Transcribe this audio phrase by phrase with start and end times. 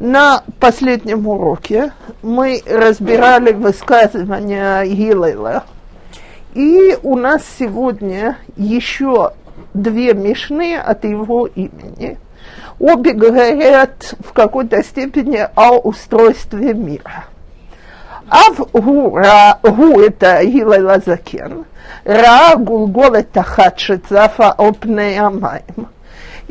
[0.00, 5.64] На последнем уроке мы разбирали высказывания Гилела.
[6.54, 9.32] И у нас сегодня еще
[9.72, 12.18] две мишны от его имени.
[12.80, 17.26] Обе говорят в какой-то степени о устройстве мира.
[18.28, 21.66] Ав гу, ра, гу это Гилел Азакен,
[22.04, 25.93] ра гулгол это хадшицафа опнеямаем.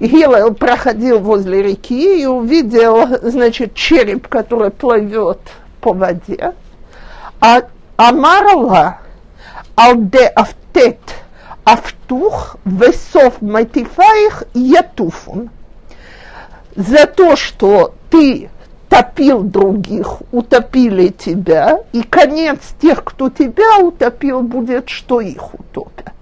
[0.04, 5.40] Гилел проходил возле реки и увидел, значит, череп, который плывет
[5.80, 6.54] по воде.
[7.40, 7.62] А
[7.96, 8.98] Амарла
[9.76, 11.00] алде автет
[11.64, 15.50] автух весов матифаих ятуфун.
[16.76, 18.50] За то, что ты
[18.90, 26.14] топил других, утопили тебя, и конец тех, кто тебя утопил, будет, что их утопят.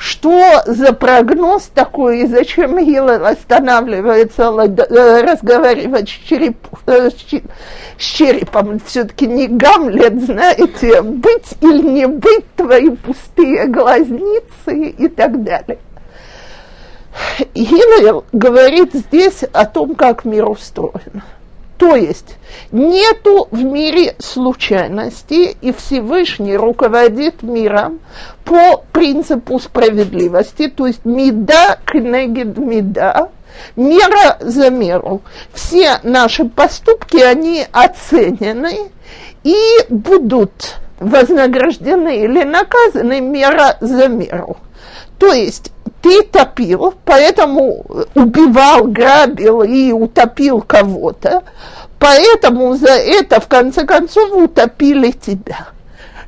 [0.00, 8.80] Что за прогноз такой, и зачем Гиллер останавливается э, разговаривать с, череп, э, с черепом?
[8.86, 15.78] Все-таки не Гамлет, знаете, быть или не быть твои пустые глазницы и так далее.
[17.54, 21.22] Гиллер говорит здесь о том, как мир устроен.
[21.80, 22.36] То есть
[22.72, 28.00] нету в мире случайности, и Всевышний руководит миром
[28.44, 33.30] по принципу справедливости, то есть меда кнегид меда,
[33.76, 35.22] мера за меру.
[35.54, 38.90] Все наши поступки, они оценены
[39.42, 39.56] и
[39.88, 44.58] будут вознаграждены или наказаны мера за меру.
[45.18, 47.84] То есть ты топил, поэтому
[48.14, 51.42] убивал, грабил и утопил кого-то,
[51.98, 55.68] поэтому за это в конце концов утопили тебя.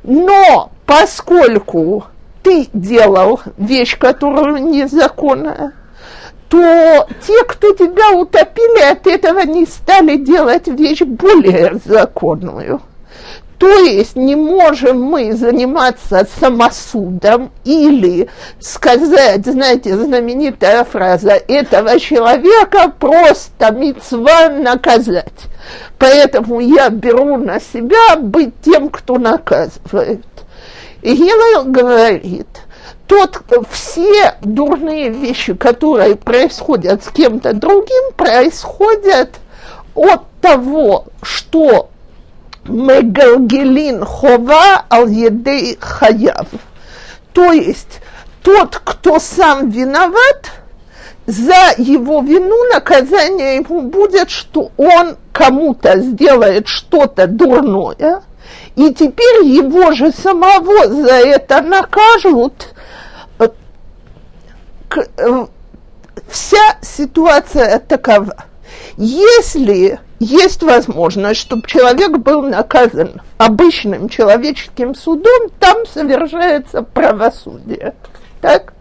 [0.03, 2.05] Но поскольку
[2.43, 5.73] ты делал вещь, которая незаконная,
[6.49, 12.81] то те, кто тебя утопили, от этого не стали делать вещь более законную.
[13.63, 18.27] То есть не можем мы заниматься самосудом или
[18.59, 25.45] сказать, знаете, знаменитая фраза, этого человека просто мецва наказать.
[25.97, 30.25] Поэтому я беру на себя быть тем, кто наказывает.
[31.01, 32.49] И Гилел говорит,
[33.07, 39.39] тот, все дурные вещи, которые происходят с кем-то другим, происходят
[39.95, 41.91] от того, что
[42.65, 46.47] Мегалгелин хова ал едей хаяв.
[47.33, 48.01] То есть
[48.41, 50.51] тот, кто сам виноват,
[51.25, 58.23] за его вину наказание ему будет, что он кому-то сделает что-то дурное,
[58.75, 62.73] и теперь его же самого за это накажут.
[65.17, 65.45] Э,
[66.29, 68.45] вся ситуация такова.
[68.97, 77.95] Если есть возможность, чтобы человек был наказан обычным человеческим судом, там совершается правосудие.
[78.41, 78.73] Так?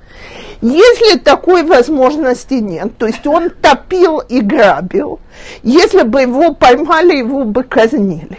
[0.60, 5.18] Если такой возможности нет, то есть он топил и грабил,
[5.62, 8.38] если бы его поймали, его бы казнили.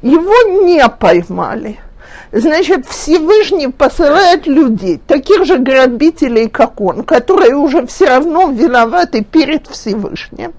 [0.00, 1.78] Его не поймали.
[2.32, 9.66] Значит, Всевышний посылает людей, таких же грабителей, как он, которые уже все равно виноваты перед
[9.66, 10.54] Всевышним.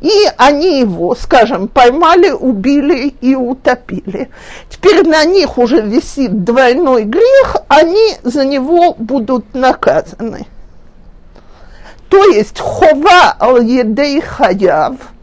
[0.00, 4.30] И они его, скажем, поймали, убили и утопили.
[4.68, 10.46] Теперь на них уже висит двойной грех, они за него будут наказаны.
[12.08, 14.96] То есть хова ал-едей хаяв–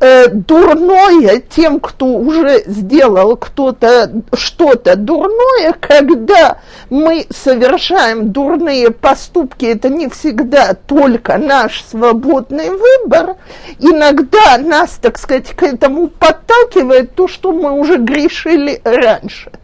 [0.00, 6.58] э, дурное тем, кто уже сделал кто-то что-то дурное, когда
[6.90, 13.36] мы совершаем дурные поступки, это не всегда только наш свободный выбор,
[13.78, 19.50] иногда нас, так сказать, к этому подталкивает то, что мы уже грешили раньше–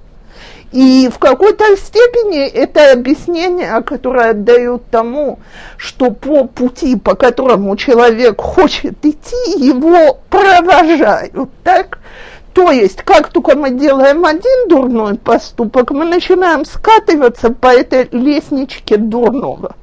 [0.72, 5.38] и в какой-то степени это объяснение, которое отдают тому,
[5.76, 11.98] что по пути, по которому человек хочет идти, его провожают, так?
[12.54, 18.96] То есть, как только мы делаем один дурной поступок, мы начинаем скатываться по этой лестничке
[18.96, 19.76] дурного.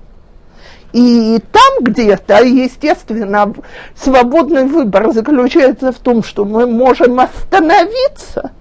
[0.92, 3.54] И там где-то, естественно,
[3.96, 8.52] свободный выбор заключается в том, что мы можем остановиться–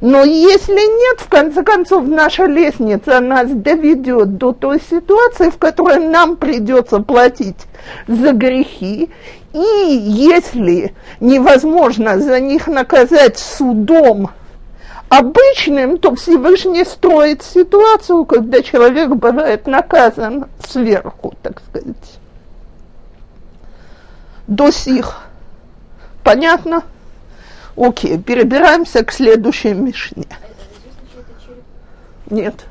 [0.00, 5.98] но если нет, в конце концов, наша лестница нас доведет до той ситуации, в которой
[5.98, 7.66] нам придется платить
[8.06, 9.10] за грехи.
[9.52, 14.30] И если невозможно за них наказать судом
[15.08, 21.96] обычным, то Всевышний строит ситуацию, когда человек бывает наказан сверху, так сказать.
[24.46, 25.22] До сих
[26.22, 26.82] понятно?
[27.78, 30.26] Окей, перебираемся к следующей Мишне.
[32.28, 32.66] Нет.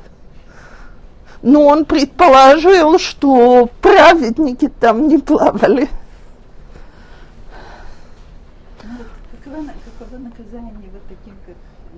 [1.40, 5.88] Но он предположил, что праведники там не плавали.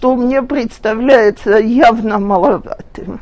[0.00, 3.20] То мне представляется явно маловатым.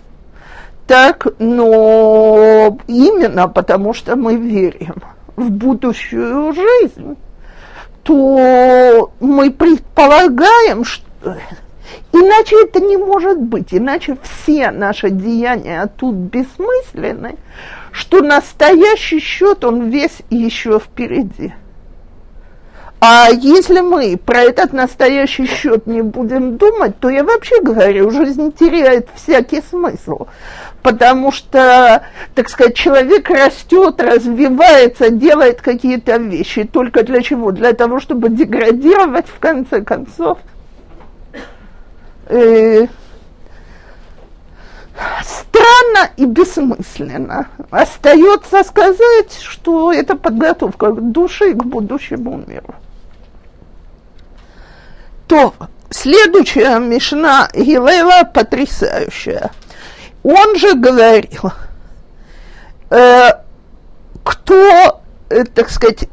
[0.87, 5.03] Так, но именно потому, что мы верим
[5.37, 7.17] в будущую жизнь,
[8.09, 11.37] то мы предполагаем, что
[12.11, 17.37] иначе это не может быть, иначе все наши деяния тут бессмысленны,
[17.93, 21.53] что настоящий счет, он весь еще впереди.
[22.99, 28.55] А если мы про этот настоящий счет не будем думать, то я вообще говорю, жизнь
[28.59, 30.29] теряет всякий смысл.
[30.83, 32.03] Потому что,
[32.35, 36.65] так сказать, человек растет, развивается, делает какие-то вещи.
[36.65, 37.51] Только для чего?
[37.51, 40.39] Для того, чтобы деградировать в конце концов.
[42.27, 42.87] Э,
[45.23, 47.49] странно и бессмысленно.
[47.71, 52.75] Остается сказать, что это подготовка к душе и к будущему миру
[55.29, 55.55] то
[55.91, 59.51] следующая Мишна Гилела потрясающая.
[60.23, 61.53] Он же говорил,
[62.91, 63.31] э,
[64.23, 65.01] кто,
[65.31, 66.09] э, так сказать,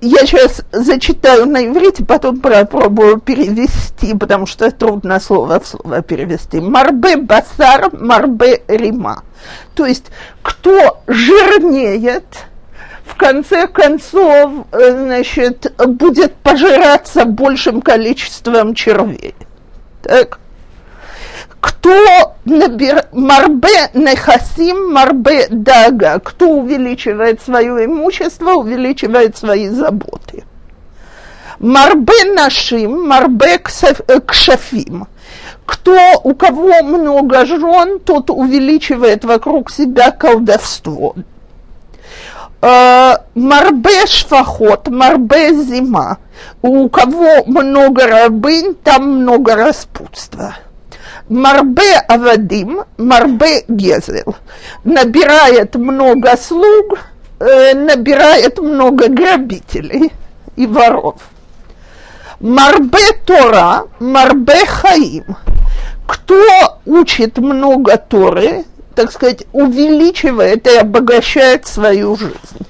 [0.00, 6.60] я сейчас зачитаю на иврите, потом попробую перевести, потому что трудно слово в слово перевести.
[6.60, 9.24] Марбе басар, марбе рима.
[9.74, 10.06] То есть,
[10.42, 12.24] кто жирнеет,
[13.04, 19.34] в конце концов, э, значит, будет пожираться большим количеством червей.
[20.02, 20.38] Так?
[21.64, 23.06] Кто набир...
[23.12, 26.20] Марбе нехасим, марбе дага.
[26.22, 30.44] Кто увеличивает свое имущество, увеличивает свои заботы.
[31.58, 33.58] Марбе нашим, марбе
[34.08, 35.06] э, кшафим.
[35.64, 41.16] Кто, у кого много жен, тот увеличивает вокруг себя колдовство.
[42.60, 46.18] Э, марбе шфахот, марбе зима.
[46.60, 50.56] У кого много рабынь, там много распутства.
[51.28, 54.36] Марбе авадим, марбе гезел.
[54.84, 56.98] Набирает много слуг,
[57.40, 60.12] э, набирает много грабителей
[60.56, 61.16] и воров.
[62.40, 65.36] Марбе Тора, марбе хаим.
[66.06, 72.66] Кто учит много Торы, так сказать, увеличивает и обогащает свою жизнь.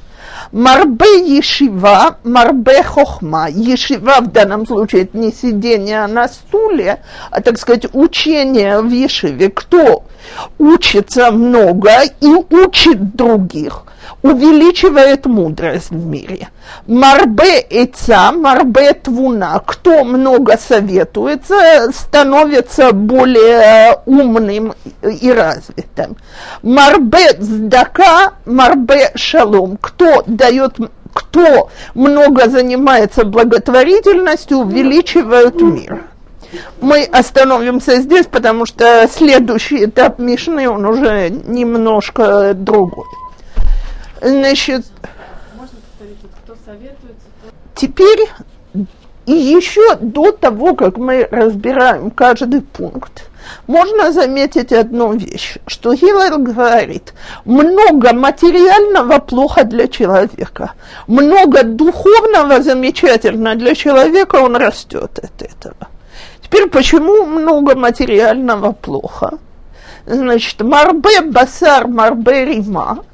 [0.52, 3.49] Марбе ешива, марбе хохма.
[3.49, 7.00] Ешива в данном случае это не сидение на стуле,
[7.31, 9.50] а, так сказать, учение в ешиве.
[9.50, 10.05] Кто
[10.59, 11.91] учится много
[12.21, 13.82] и учит других–
[14.25, 16.49] увеличивает мудрость в мире.
[16.87, 19.61] Марбе эца, марбе твуна.
[19.65, 26.17] Кто много советуется, становится более умным и развитым.
[26.62, 29.77] Марбе здака, марбе шалом.
[29.81, 30.79] Кто дает
[31.12, 36.03] кто много занимается благотворительностью, увеличивают мир.
[36.81, 43.06] Мы остановимся здесь, потому что следующий этап Мишны, он уже немножко другой.
[44.21, 44.87] Значит,
[47.75, 48.29] теперь
[49.27, 53.29] и еще до того, как мы разбираем каждый пункт,
[53.67, 60.73] можно заметить одну вещь, что Гиллер говорит, много материального плохо для человека,
[61.06, 65.89] много духовного замечательно для человека, он растет от этого.
[66.55, 69.39] Теперь почему много материального плохо?
[70.06, 73.05] Значит, марбе басар, марбе рима,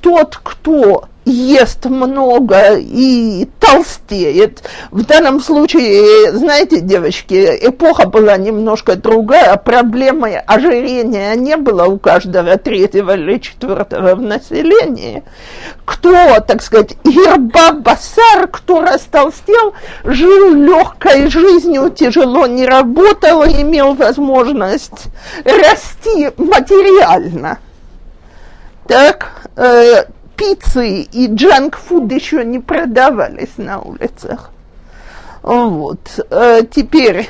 [0.00, 4.62] тот, кто ест много и толстеет.
[4.92, 12.56] В данном случае, знаете, девочки, эпоха была немножко другая, проблемы ожирения не было у каждого
[12.56, 15.24] третьего или четвертого в населении.
[15.84, 25.08] Кто, так сказать, ерба басар, кто растолстел, жил легкой жизнью, тяжело не работал, имел возможность
[25.44, 27.58] расти материально.
[28.86, 30.04] Так, э,
[30.36, 34.50] пиццы и джанк-фуд еще не продавались на улицах.
[35.42, 36.00] Вот.
[36.30, 37.28] Э, теперь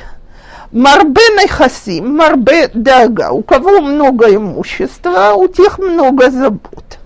[0.71, 3.31] Марбе Найхасим, Марбе Дага.
[3.31, 6.97] У кого много имущества, у тех много забот.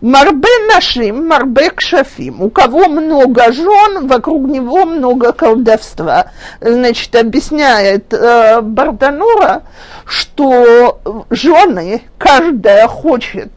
[0.00, 2.42] Марбе нашим, марбе кшафим.
[2.42, 6.26] У кого много жен, вокруг него много колдовства.
[6.60, 9.62] Значит, объясняет э, Барданура,
[10.04, 13.50] что жены, каждая хочет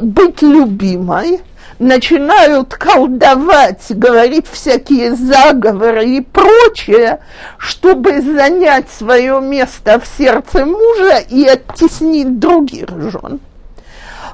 [0.00, 1.40] быть любимой,
[1.78, 7.20] начинают колдовать, говорить всякие заговоры и прочее,
[7.58, 13.40] чтобы занять свое место в сердце мужа и оттеснить других жен.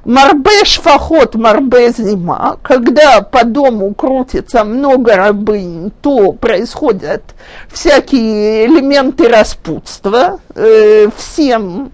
[0.04, 7.23] Марбе шфахот, марбе зима, когда по дому крутится много рабынь, то происходят
[7.71, 10.40] всякие элементы распутства.
[10.54, 11.92] Э, всем,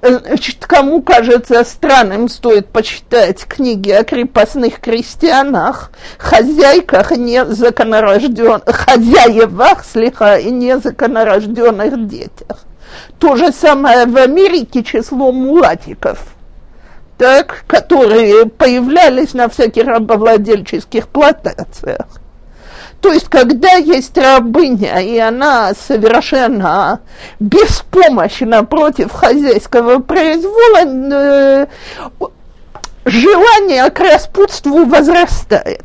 [0.00, 10.38] э, значит, кому кажется странным, стоит почитать книги о крепостных крестьянах, хозяйках незаконорожденных, хозяевах, слегка,
[10.38, 12.64] и незаконорожденных детях.
[13.18, 16.18] То же самое в Америке число мулатиков–
[17.20, 22.06] так, которые появлялись на всяких рабовладельческих плантациях.
[23.02, 27.00] То есть, когда есть рабыня, и она совершенно
[27.38, 31.66] беспомощна против хозяйского произвола, э,
[33.04, 35.84] желание к распутству возрастает.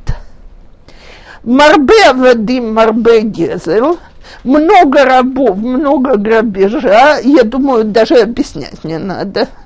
[1.43, 3.99] Марбе Вадим, Марбе Гезел,
[4.45, 9.49] много рабов, много грабежа, я думаю, даже объяснять не надо–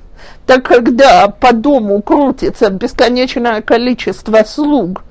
[0.45, 5.03] так когда по дому крутится бесконечное количество слуг,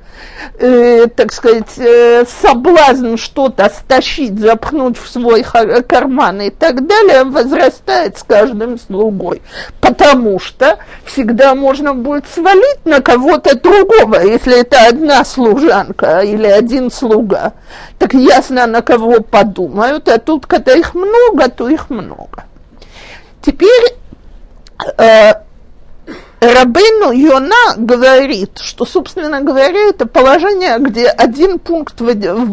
[0.59, 8.19] э, так сказать, э, соблазн что-то стащить, запхнуть в свой карман и так далее, возрастает
[8.19, 9.43] с каждым слугой.
[9.81, 16.91] Потому что всегда можно будет свалить на кого-то другого, если это одна служанка или один
[16.91, 17.53] слуга.
[17.99, 22.45] Так ясно, на кого подумают, а тут, когда их много, то их много.
[23.43, 23.95] Теперь
[24.99, 25.33] э,
[26.41, 32.45] Рабыну Йона говорит, что, собственно говоря, это положение, где один пункт вытекает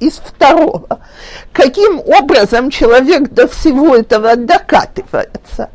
[0.00, 1.00] из второго.
[1.52, 5.70] Каким образом человек до всего этого докатывается?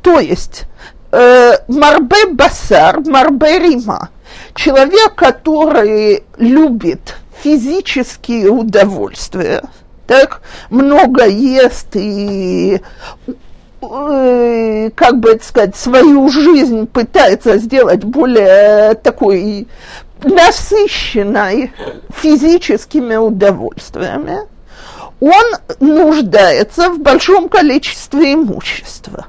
[0.00, 0.62] То есть
[1.10, 4.10] э, Марбе Басар, Марбе Рима,
[4.54, 9.64] человек, который любит физические удовольствия,
[10.06, 12.80] так много ест и
[14.94, 19.68] как бы сказать, свою жизнь пытается сделать более такой
[20.22, 21.72] насыщенной
[22.14, 24.40] физическими удовольствиями,
[25.20, 25.44] он
[25.80, 29.26] нуждается в большом количестве имущества.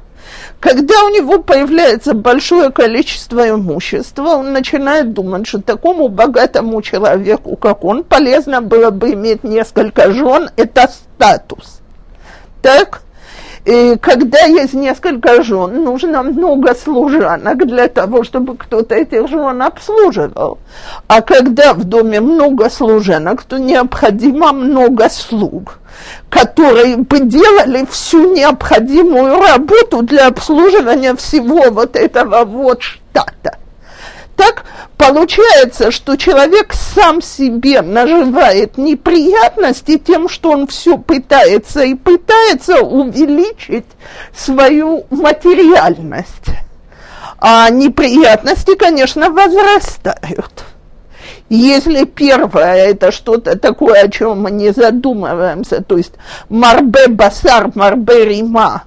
[0.59, 7.83] Когда у него появляется большое количество имущества, он начинает думать, что такому богатому человеку, как
[7.83, 11.79] он, полезно было бы иметь несколько жен, это статус.
[12.63, 13.03] Так?
[13.67, 20.59] И когда есть несколько жен, нужно много служанок для того, чтобы кто-то этих жен обслуживал.
[21.07, 25.79] А когда в доме много служанок, то необходимо много слуг,
[26.29, 33.56] которые бы делали всю необходимую работу для обслуживания всего вот этого вот штата.
[34.37, 34.65] Так
[34.97, 43.87] получается, что человек сам себе наживает неприятности тем, что он все пытается и пытается увеличить
[44.35, 46.51] свою материальность.
[47.39, 50.65] А неприятности, конечно, возрастают.
[51.49, 56.13] Если первое это что-то такое, о чем мы не задумываемся, то есть
[56.49, 58.83] марбе басар, марбе рима,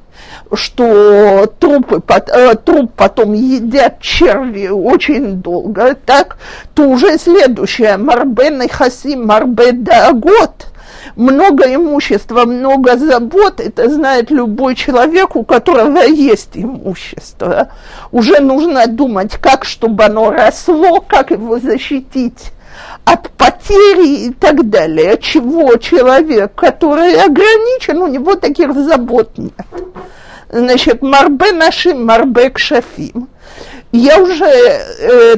[0.52, 6.38] что трупы, э, труп потом едят черви очень долго, так,
[6.74, 10.66] то уже следующее, марбен и хасим, марбе год,
[11.16, 17.70] много имущества, много забот, это знает любой человек, у которого есть имущество.
[18.12, 22.52] Уже нужно думать, как, чтобы оно росло, как его защитить
[23.04, 25.18] от потери и так далее.
[25.20, 29.54] Чего человек, который ограничен, у него таких забот нет
[30.52, 33.28] значит, марбе нашим, марбе кшафим.
[33.92, 35.36] Я уже э,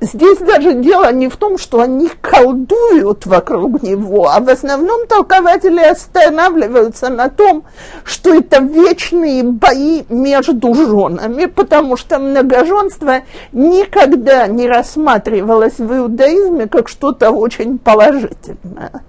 [0.00, 5.80] здесь даже дело не в том, что они колдуют вокруг него, а в основном толкователи
[5.80, 7.64] останавливаются на том,
[8.04, 13.20] что это вечные бои между женами, потому что многоженство
[13.52, 19.02] никогда не рассматривалось в иудаизме как что-то очень положительное.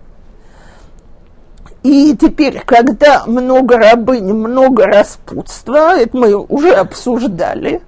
[1.83, 7.81] И теперь, когда много рабынь, много распутства, это мы уже обсуждали.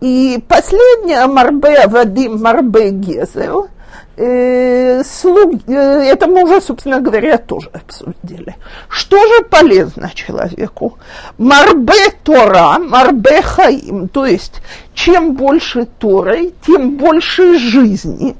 [0.00, 3.68] И последняя Марбе Вадим Марбе Гезел,
[4.16, 8.56] э, слуг, э, это мы уже, собственно говоря, тоже обсудили.
[8.88, 10.98] Что же полезно человеку?
[11.38, 14.60] Марбе Тора, Марбе Хаим, то есть
[14.94, 18.36] чем больше Торой, тем больше жизни.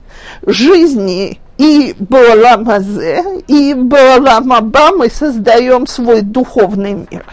[0.47, 7.25] Жизни и Боаламазе, и Боаламаба мы создаем свой духовный мир.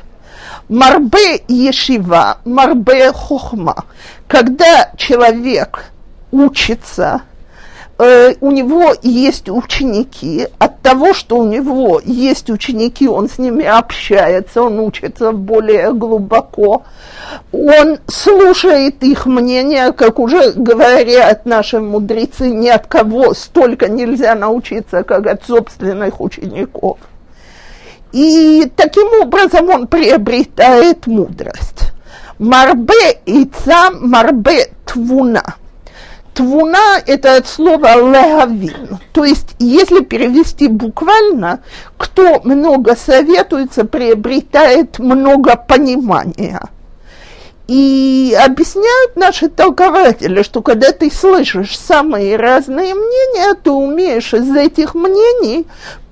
[0.71, 3.83] Марбе Ешива, Марбе Хохма.
[4.25, 5.91] Когда человек
[6.31, 7.23] учится,
[7.99, 13.65] э, у него есть ученики, от того, что у него есть ученики, он с ними
[13.65, 16.83] общается, он учится более глубоко,
[17.51, 25.03] он слушает их мнение, как уже говорят наши мудрецы, ни от кого столько нельзя научиться,
[25.03, 26.97] как от собственных учеников.
[28.11, 31.91] И таким образом он приобретает мудрость.
[32.39, 35.55] Марбе и цам, марбе твуна–
[36.33, 38.99] Твуна– это от слова леавин.
[39.11, 41.59] То есть, если перевести буквально,
[41.97, 46.61] кто много советуется, приобретает много понимания.
[47.67, 54.95] И объясняют наши толкователи, что когда ты слышишь самые разные мнения, ты умеешь из этих
[54.95, 55.67] мнений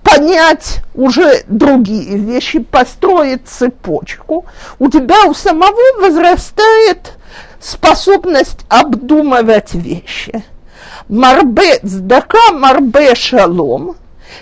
[0.10, 4.46] понять уже другие вещи, построить цепочку.
[4.80, 7.14] У тебя у самого возрастает
[7.60, 10.44] способность обдумывать вещи.
[11.08, 13.96] Марбе цдака, марбе шалом.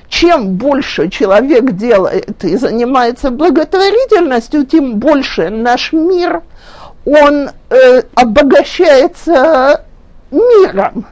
[0.10, 6.44] Чем больше человек делает и занимается благотворительностью, тем больше наш мир,
[7.06, 9.86] он э, обогащается
[10.30, 11.06] миром.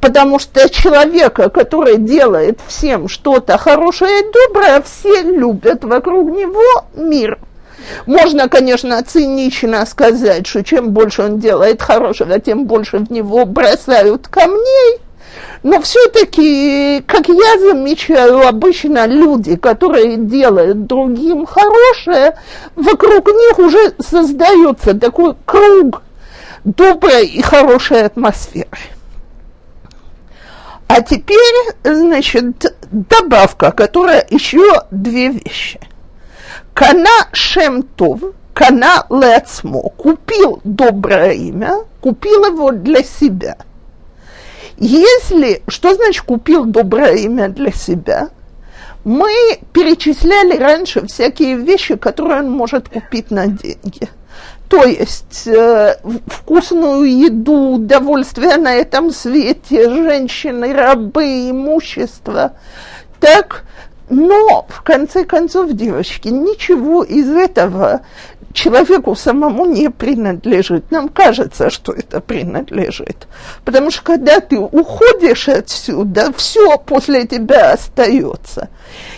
[0.00, 7.38] Потому что человека, который делает всем что-то хорошее и доброе, все любят вокруг него мир.
[8.06, 14.28] Можно, конечно, цинично сказать, что чем больше он делает хорошего, тем больше в него бросают
[14.28, 15.00] камней,
[15.62, 22.36] но все-таки, как я замечаю, обычно люди, которые делают другим хорошее,
[22.76, 26.02] вокруг них уже создается такой круг
[26.64, 28.68] доброй и хорошей атмосферы.
[30.88, 31.54] А теперь,
[31.84, 35.78] значит, добавка, которая еще две вещи.
[36.72, 38.20] Кана Шемтов,
[38.54, 43.58] Кана Лецмо, купил доброе имя, купил его для себя.
[44.78, 48.30] Если, что значит купил доброе имя для себя?
[49.04, 49.30] Мы
[49.72, 54.08] перечисляли раньше всякие вещи, которые он может купить на деньги.
[54.68, 62.52] То есть э, вкусную еду, удовольствие на этом свете, женщины, рабы, имущество.
[63.18, 63.64] Так
[64.10, 68.00] но, в конце концов, девочки, ничего из этого
[68.58, 70.90] человеку самому не принадлежит.
[70.90, 73.28] Нам кажется, что это принадлежит.
[73.64, 78.68] Потому что когда ты уходишь отсюда, все после тебя остается.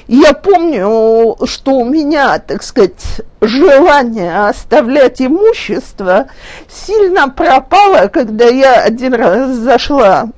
[0.09, 6.27] Я помню, что у меня, так сказать, желание оставлять имущество
[6.69, 10.29] сильно пропало, когда я один раз зашла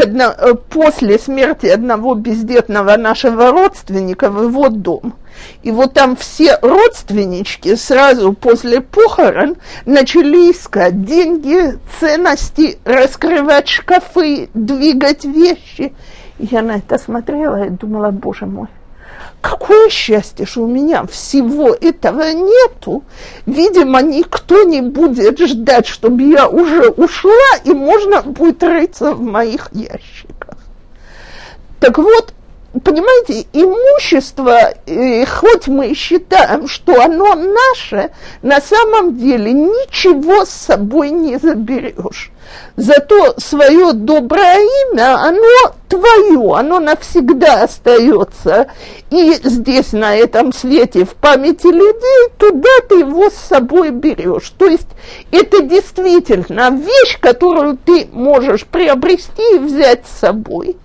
[0.00, 5.14] одно, э, после смерти одного бездетного нашего родственника в его дом.
[5.62, 15.24] И вот там все родственнички сразу после похорон начали искать деньги, ценности, раскрывать шкафы, двигать
[15.24, 15.92] вещи.
[16.38, 18.68] Я на это смотрела и думала, боже мой,
[19.40, 23.04] Какое счастье, что у меня всего этого нету.
[23.44, 29.68] Видимо, никто не будет ждать, чтобы я уже ушла, и можно будет рыться в моих
[29.72, 30.56] ящиках.
[31.80, 32.32] Так вот,
[32.82, 38.10] понимаете, имущество, э, хоть мы считаем, что оно наше,
[38.42, 42.32] на самом деле ничего с собой не заберешь.
[42.76, 44.58] Зато свое доброе
[44.90, 48.66] имя, оно твое, оно навсегда остается.
[49.10, 54.52] И здесь, на этом свете, в памяти людей, туда ты его с собой берешь.
[54.58, 54.88] То есть
[55.30, 60.76] это действительно вещь, которую ты можешь приобрести и взять с собой.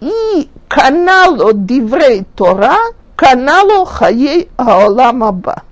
[0.00, 2.76] И каналу Диврей Тора,
[3.16, 5.62] каналу Хаей Аоламаба.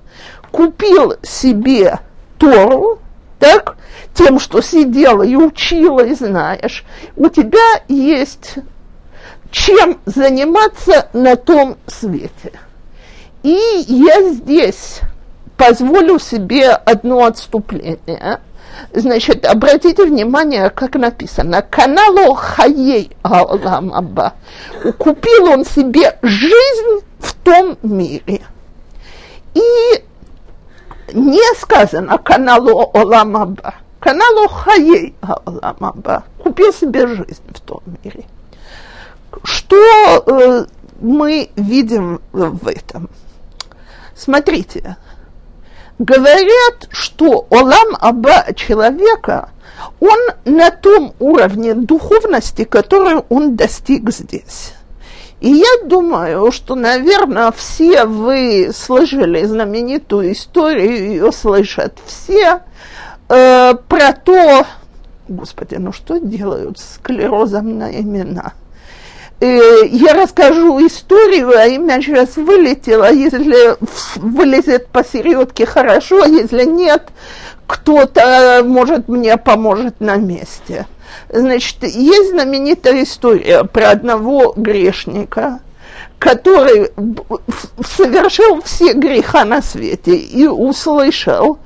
[0.50, 1.98] Купил себе
[2.38, 2.98] Тору,
[3.38, 3.76] так,
[4.14, 6.84] тем, что сидела и учила, и знаешь,
[7.16, 8.58] у тебя есть
[9.52, 12.52] чем заниматься на том свете.
[13.42, 15.00] И я здесь
[15.56, 18.40] позволю себе одно отступление.
[18.92, 24.34] Значит, обратите внимание, как написано, каналу хаей аламаба.
[24.98, 28.42] Купил он себе жизнь в том мире.
[29.54, 30.04] И
[31.12, 36.24] не сказано каналу Оламаба, каналу Хаей Оламаба.
[36.38, 38.24] Купил себе жизнь в том мире.
[39.44, 39.76] Что
[40.26, 40.66] э,
[41.00, 43.08] мы видим в этом?
[44.14, 44.96] Смотрите,
[46.02, 49.50] говорят, что Олам Аба человека,
[50.00, 54.74] он на том уровне духовности, который он достиг здесь.
[55.40, 62.60] И я думаю, что, наверное, все вы слышали знаменитую историю, ее слышат все,
[63.28, 64.64] э, про то,
[65.28, 68.52] господи, ну что делают с склерозом на имена?
[69.42, 73.76] Э, я расскажу историю, а имя сейчас вылетело, если
[74.14, 77.08] вылезет посередке хорошо, если нет,
[77.66, 80.86] кто-то, может, мне поможет на месте.
[81.28, 85.58] Значит, есть знаменитая история про одного грешника,
[86.20, 86.92] который
[87.96, 91.58] совершил все греха на свете и услышал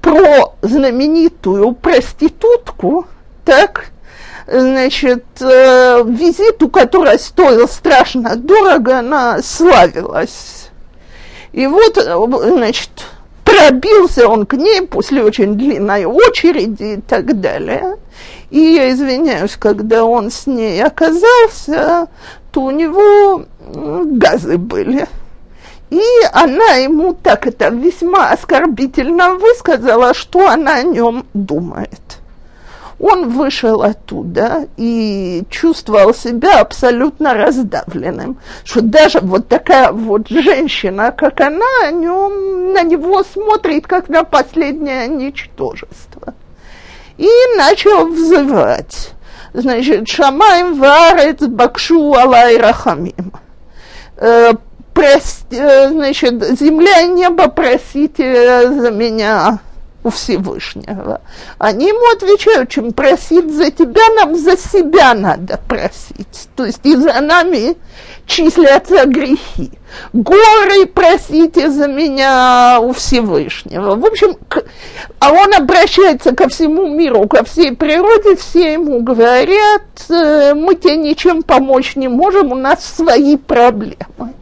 [0.00, 3.04] про знаменитую проститутку,
[3.44, 3.90] так,
[4.50, 10.70] значит, э, визиту, которая стоила страшно дорого, она славилась.
[11.52, 12.90] И вот, значит,
[13.44, 17.96] пробился он к ней после очень длинной очереди и так далее.
[18.50, 22.08] И я извиняюсь, когда он с ней оказался,
[22.50, 25.06] то у него газы были.
[25.90, 32.18] И она ему так это весьма оскорбительно высказала, что она о нем думает.
[33.00, 41.40] Он вышел оттуда и чувствовал себя абсолютно раздавленным, что даже вот такая вот женщина, как
[41.40, 46.34] она, нем, на него смотрит, как на последнее ничтожество.
[47.18, 49.12] И начал взывать.
[49.52, 53.32] Значит, Шамаем варец бакшу алай рахамим.
[54.16, 54.52] Э,
[54.92, 59.60] прости, э, значит, земля и небо просите за меня
[60.08, 61.20] у Всевышнего.
[61.58, 66.48] Они ему отвечают, чем просить за тебя, нам за себя надо просить.
[66.56, 67.76] То есть и за нами
[68.26, 69.70] числятся грехи.
[70.12, 73.96] Горы просите за меня у Всевышнего.
[73.96, 74.64] В общем, к,
[75.18, 80.96] а он обращается ко всему миру, ко всей природе, все ему говорят, «Э, мы тебе
[80.96, 84.34] ничем помочь не можем, у нас свои проблемы.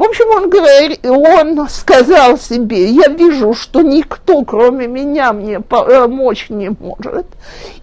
[0.00, 6.46] В общем, он, говорит, он сказал себе, я вижу, что никто, кроме меня, мне помочь
[6.48, 7.26] не может.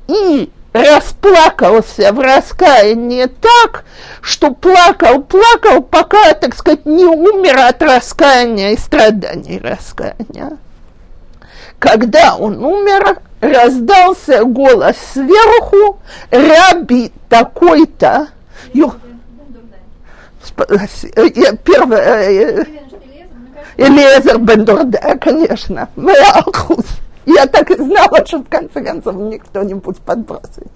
[0.08, 3.86] И расплакался в раскаянии так,
[4.22, 10.58] что плакал, плакал, пока, так сказать, не умер от раскаяния и страданий раскаяния.
[11.78, 16.00] Когда он умер, раздался голос сверху,
[16.32, 18.30] раби такой-то,
[20.54, 22.66] первое...
[23.78, 25.88] Элиезер Бендур, да, конечно.
[26.34, 26.86] Ахуз.
[27.28, 30.68] Я так и знала, что в конце концов мне кто-нибудь подбросит.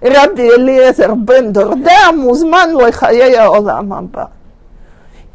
[0.00, 4.32] Раби Элиезер Бендур, да, музман лехая оламаба.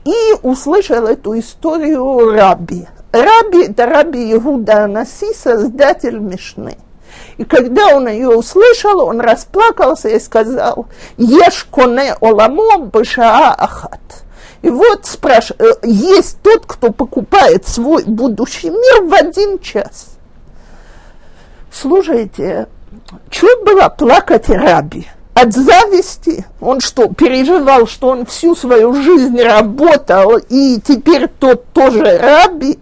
[0.03, 2.87] И услышал эту историю Раби.
[3.13, 6.77] Раби– это Раби Иуда Анаси, создатель Мишны.
[7.37, 14.23] И когда он ее услышал, он расплакался и сказал, «Ешь коне оламо башаа ахат».
[14.61, 20.15] И вот спрашивает, э, есть тот, кто покупает свой будущий мир в один час.
[21.69, 22.67] Слушайте,
[23.29, 25.07] что было плакать Раби?
[25.33, 26.45] От зависти?
[26.61, 32.79] Он что, переживал, что он всю свою жизнь работал, и теперь тот тоже Раби?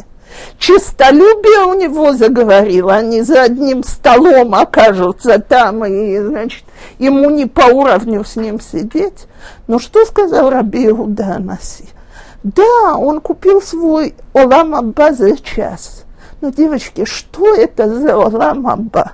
[0.58, 6.64] Чистолюбие у него заговорило, они за одним столом окажутся там, и, значит,
[7.00, 9.28] ему не по уровню с ним сидеть.
[9.68, 11.42] Но что сказал Раби Иуда?
[12.44, 16.06] Да, он купил свой Олам Абба за час.
[16.42, 19.14] Но, девочки, что это за Олам Абба?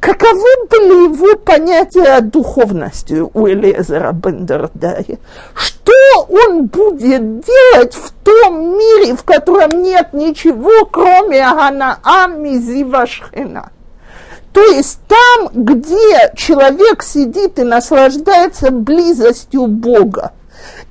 [0.00, 5.18] Каковы были его понятия о духовности у Элезера Бендердая?
[5.54, 13.70] Что он будет делать в том мире, в котором нет ничего, кроме Аганаам Мизива Шхена?
[14.54, 20.32] То есть там, где человек сидит и наслаждается близостью Бога,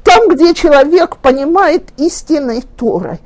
[0.04, 3.20] там, где человек понимает истинной Торой,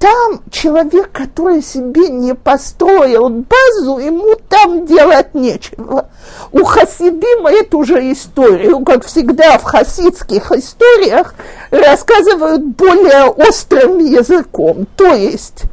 [0.00, 6.08] там человек, который себе не построил базу, ему там делать нечего.
[6.52, 11.34] У Хасидима эту же историю, как всегда в хасидских историях,
[11.70, 14.86] рассказывают более острым языком.
[14.96, 15.64] То есть,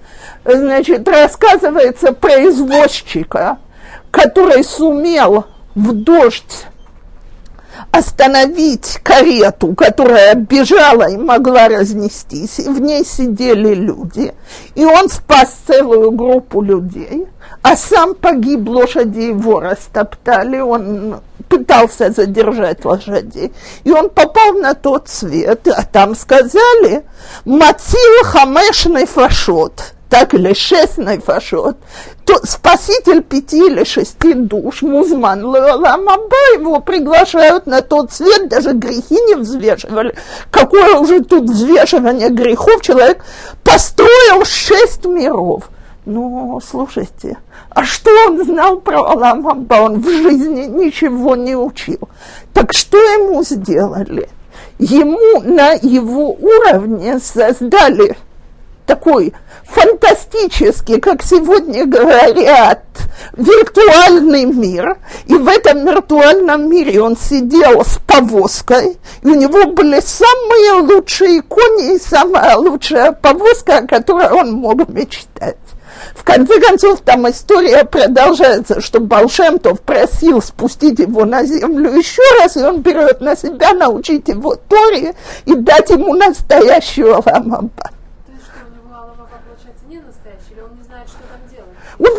[0.44, 3.60] значит, рассказывается про извозчика,
[4.12, 6.66] который сумел в дождь
[7.92, 14.34] остановить карету, которая бежала и могла разнестись, и в ней сидели люди,
[14.76, 17.28] и он спас целую группу людей,
[17.62, 25.10] а сам погиб, лошади его растоптали, он пытался задержать лошадей, и он попал на тот
[25.10, 27.04] свет, а там сказали,
[27.46, 31.78] Мацил хамешный фашот, так или шесть найфашот,
[32.26, 39.16] то спаситель пяти или шести душ, музман Ламаба, его приглашают на тот свет, даже грехи
[39.28, 40.16] не взвешивали.
[40.52, 42.82] Какое уже тут взвешивание грехов?
[42.82, 43.24] Человек
[43.64, 45.70] построил шесть миров.
[46.06, 47.38] Ну, слушайте,
[47.70, 49.76] а что он знал про Аламаба?
[49.76, 52.00] Он в жизни ничего не учил.
[52.54, 54.30] Так что ему сделали?
[54.80, 58.16] Ему на его уровне создали
[58.88, 59.34] такой
[59.66, 62.84] фантастический, как сегодня говорят,
[63.36, 64.98] виртуальный мир.
[65.26, 71.42] И в этом виртуальном мире он сидел с повозкой, и у него были самые лучшие
[71.44, 75.58] кони и самая лучшая повозка, о которой он мог мечтать.
[76.16, 82.56] В конце концов, там история продолжается, что Балшемтов просил спустить его на землю еще раз,
[82.56, 87.92] и он берет на себя научить его Торе и дать ему настоящую Аламаба.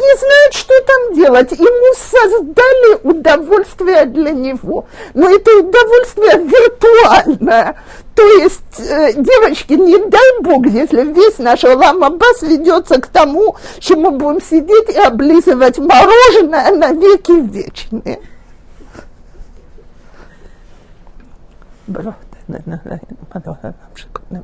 [0.09, 1.53] Не знает, что там делать.
[1.53, 4.87] Ему создали удовольствие для него.
[5.15, 7.77] Но это удовольствие виртуальное.
[8.15, 13.97] То есть, э, девочки, не дай бог, если весь наш ламабас ведется к тому, что
[13.97, 18.21] мы будем сидеть и облизывать мороженое на веки вечные.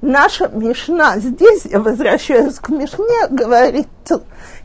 [0.03, 3.89] Наша Мишна здесь, я возвращаюсь к Мишне, говорит,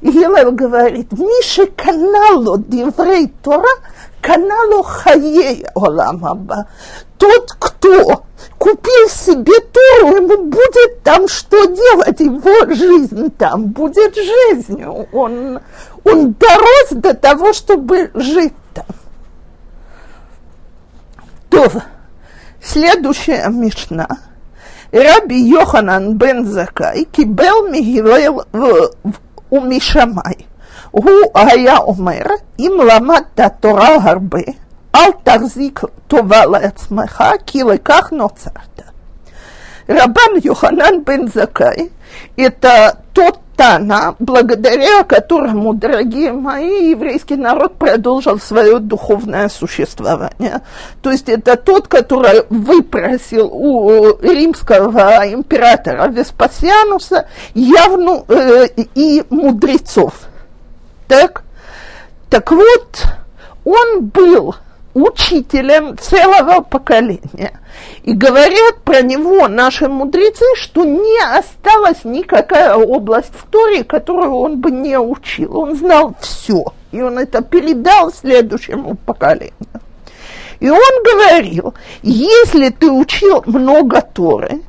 [0.01, 3.69] Елел говорит, Миша каналу диврей Тора,
[4.21, 6.67] каналу хаей оламаба.
[7.17, 8.23] Тот, кто
[8.57, 15.07] купил себе Тору, ему будет там что делать, его жизнь там будет жизнью.
[15.11, 15.59] Он,
[16.03, 18.85] он дорос до того, чтобы жить там.
[21.49, 21.69] То,
[22.60, 24.06] следующая Мишна.
[24.92, 28.40] Раби Йоханан бен Закай кибел мигилел
[29.52, 30.34] ומשמאי.
[30.90, 32.22] הוא היה אומר,
[32.58, 34.38] אם למדת תורה הרבה,
[34.94, 38.74] אל תחזיק טובה לעצמך, כי לכך נוצרת.
[39.88, 48.79] Рабан Йоханан бен Закай – это тот Тана, благодаря которому, дорогие мои, еврейский народ продолжил свое
[48.79, 50.61] духовное существование.
[51.01, 60.13] То есть это тот, который выпросил у римского императора Веспасиануса явну э, и мудрецов.
[61.09, 61.43] Так?
[62.29, 63.03] Так вот,
[63.65, 64.55] он был
[64.93, 67.59] учителем целого поколения.
[68.03, 74.59] И говорят про него наши мудрецы, что не осталась никакая область в Торе, которую он
[74.59, 75.57] бы не учил.
[75.57, 79.53] Он знал все, и он это передал следующему поколению.
[80.59, 84.61] И он говорил, если ты учил много Торы,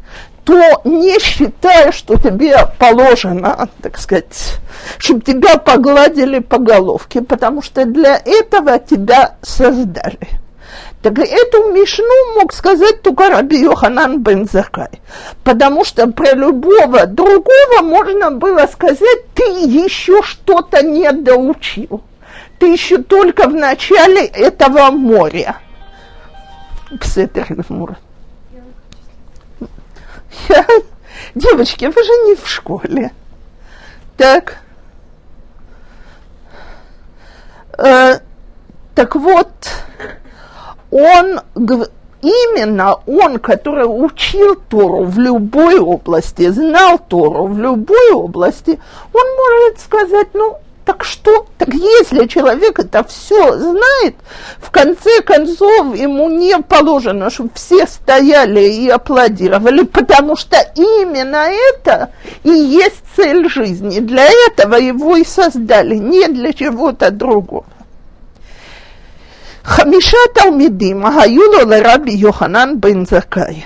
[0.51, 4.59] то не считай, что тебе положено, так сказать,
[4.99, 10.19] чтобы тебя погладили по головке, потому что для этого тебя создали.
[11.03, 14.91] Так эту Мишну мог сказать только Раби Йоханан бен Закай,
[15.45, 22.03] потому что про любого другого можно было сказать, ты еще что-то не доучил,
[22.59, 25.59] ты еще только в начале этого моря.
[27.01, 28.01] Ксетер Мурат.
[30.49, 30.66] Я...
[31.35, 33.12] Девочки, вы же не в школе.
[34.16, 34.59] Так.
[37.79, 38.19] Э,
[38.95, 39.49] так вот,
[40.90, 41.40] он,
[42.21, 48.79] именно он, который учил Тору в любой области, знал Тору в любой области,
[49.12, 50.59] он может сказать, ну,
[50.89, 51.48] так что?
[51.58, 54.15] Так если человек это все знает,
[54.60, 62.12] в конце концов ему не положено, чтобы все стояли и аплодировали, потому что именно это
[62.43, 64.00] и есть цель жизни.
[64.00, 67.65] Для этого его и создали, не для чего-то другого.
[69.65, 73.62] חמישה תלמידים היו לו לרבי יוחנן בן זכאי.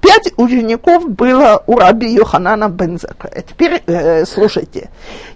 [0.00, 3.30] Пять учеников было у раби Йоханана Бензака.
[3.42, 4.90] Теперь э, слушайте,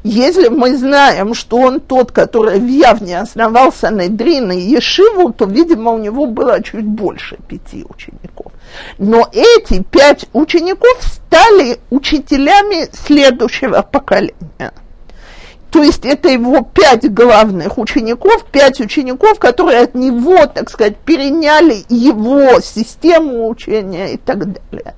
[0.05, 5.93] если мы знаем, что он тот, который в Явне основал Санедрин и Ешиву, то, видимо,
[5.93, 8.53] у него было чуть больше пяти учеников.
[8.99, 14.73] Но эти пять учеников стали учителями следующего поколения.
[15.72, 21.84] То есть это его пять главных учеников, пять учеников, которые от него, так сказать, переняли
[21.90, 24.96] его систему учения и так далее.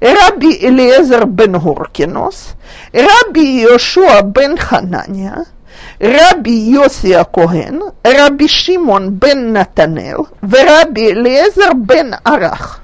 [0.00, 2.50] Раби Элиезер бен Горкинос,
[2.92, 5.46] Раби Йошуа бен Хананя,
[5.98, 12.80] Раби Йосия Коген, Раби Шимон бен Натанел ורבי אליעזר בן ערך.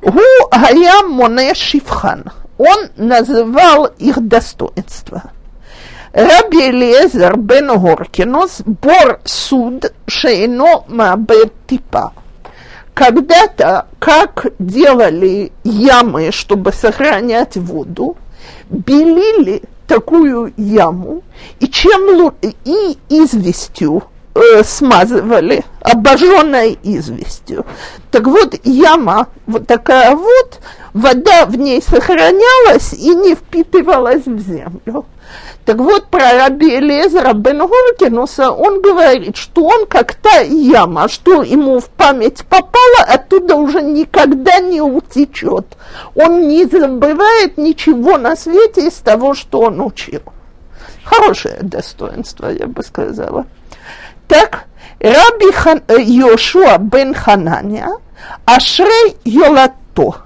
[0.00, 2.20] הוא היה מונה שפחן,
[2.58, 5.22] он называл их достоинства.
[6.13, 12.13] Раби Элиезер бен Горкинос бор суд шейно мабет типа.
[12.93, 18.15] Когда-то, как делали ямы, чтобы сохранять воду,
[18.69, 21.23] белили такую яму
[21.59, 22.31] и чем
[22.63, 24.03] и известью
[24.35, 27.65] э, смазывали, обожженной известью.
[28.11, 30.59] Так вот, яма вот такая вот,
[30.93, 35.05] вода в ней сохранялась и не впитывалась в землю.
[35.65, 41.41] Так вот, про раби Элезера бен Горкинуса он говорит, что он как та яма, что
[41.41, 45.65] ему в память попало, оттуда уже никогда не утечет.
[46.15, 50.21] Он не забывает ничего на свете из того, что он учил.
[51.05, 53.45] Хорошее достоинство, я бы сказала.
[54.27, 54.65] Так,
[54.99, 57.87] Раби Хан, э, Йошуа бен Хананя,
[58.43, 60.25] Ашрей Йолато,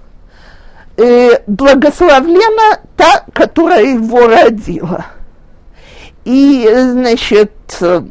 [0.98, 5.06] э, благословлена та, которая его родила–
[6.28, 8.02] и, значит, э,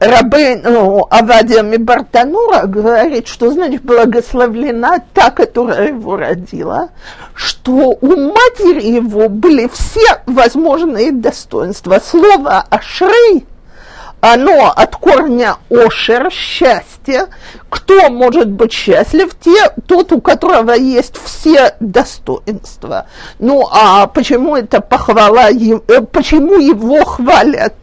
[0.00, 6.88] Рабейн, ну, Авадия Мибартанура говорит, что значит благословлена та, которая его родила,
[7.34, 12.00] что у матери его были все возможные достоинства.
[12.02, 13.46] Слово «ашрей»
[14.22, 17.26] оно от корня ошер, счастье.
[17.68, 19.34] Кто может быть счастлив?
[19.38, 23.06] Те, тот, у которого есть все достоинства.
[23.40, 27.74] Ну, а почему это похвала, э, почему его хвалят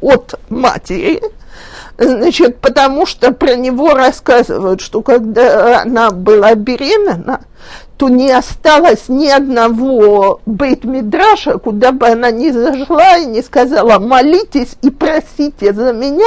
[0.00, 1.20] от матери?
[1.98, 7.40] Значит, потому что про него рассказывают, что когда она была беременна,
[8.00, 14.76] то не осталось ни одного бейт-мидраша, куда бы она ни зашла и не сказала, молитесь
[14.80, 16.24] и просите за меня,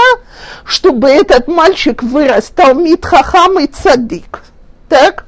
[0.66, 4.44] чтобы этот мальчик вырос Талмит Хахам и Цадик.
[4.88, 5.26] Так?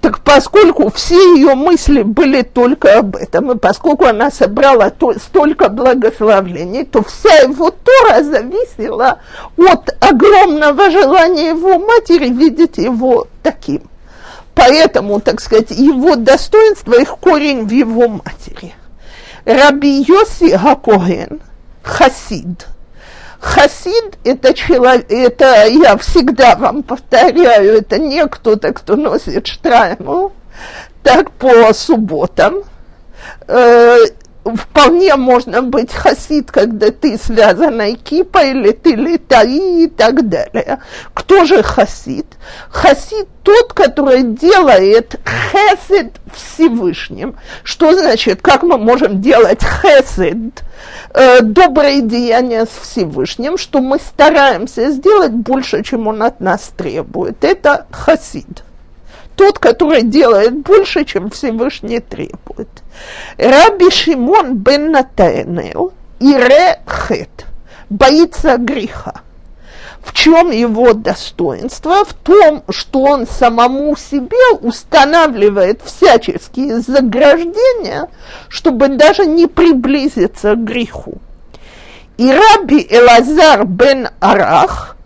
[0.00, 5.68] Так поскольку все ее мысли были только об этом, и поскольку она собрала то, столько
[5.68, 9.20] благословлений, то вся его Тора зависела
[9.58, 13.91] от огромного желания его матери видеть его таким.
[14.54, 18.74] Поэтому, так сказать, его достоинство, их корень в его матери.
[19.44, 21.40] Раби Йоси Гакоген,
[21.82, 22.66] хасид.
[23.40, 30.32] Хасид– это человек, это я всегда вам повторяю, это не кто-то, кто носит штрайму,
[31.02, 32.62] так по субботам.
[34.44, 40.80] Вполне можно быть хасид, когда ты связана кипой, или ты летаи и так далее.
[41.14, 42.26] Кто же хасид?
[42.68, 45.20] Хасид тот, который делает
[45.52, 47.36] хесед Всевышним.
[47.62, 50.64] Что значит, как мы можем делать хесед,
[51.14, 57.44] э, добрые деяния с Всевышним, что мы стараемся сделать больше, чем он от нас требует.
[57.44, 58.64] Это хасид
[59.36, 62.68] тот, который делает больше, чем Всевышний требует.
[63.38, 67.46] Раби Шимон бен Натаэнел и Рехет
[67.90, 69.22] боится греха.
[70.02, 72.04] В чем его достоинство?
[72.04, 78.08] В том, что он самому себе устанавливает всяческие заграждения,
[78.48, 81.18] чтобы даже не приблизиться к греху.
[82.16, 84.96] И раби Элазар бен Арах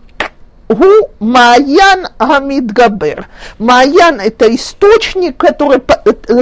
[0.68, 3.29] Гу Маян Амидгабер.
[3.59, 5.81] Маян– это источник, который,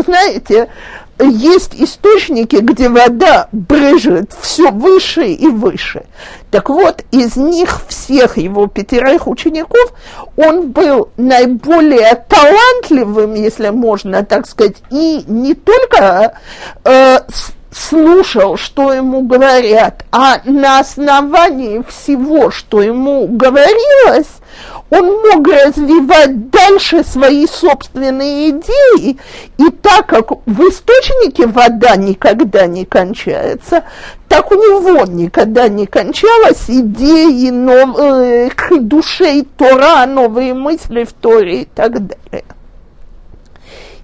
[0.02, 0.70] знаете,
[1.20, 6.06] есть источники, где вода брыжет все выше и выше.
[6.50, 9.92] Так вот, из них всех его пятерых учеников
[10.37, 16.38] он был наиболее талантливым, если можно так сказать, и не только
[16.84, 17.18] э,
[17.74, 24.28] слушал, что ему говорят, а на основании всего, что ему говорилось,
[24.90, 29.18] он мог развивать дальше свои собственные идеи,
[29.58, 33.82] и так как в источнике вода никогда не кончается,
[34.28, 41.64] так у него никогда не кончалась идеи новых э, Тора, новые мысли в Торе и
[41.64, 42.44] так далее.